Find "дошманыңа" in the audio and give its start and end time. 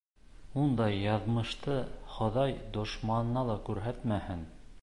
2.79-3.47